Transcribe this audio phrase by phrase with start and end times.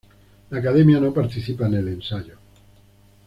[0.49, 2.35] La Academia no participa en el ensayo.